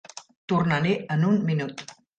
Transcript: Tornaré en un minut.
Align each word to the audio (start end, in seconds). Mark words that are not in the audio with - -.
Tornaré 0.53 0.95
en 1.19 1.29
un 1.31 1.41
minut. 1.53 1.91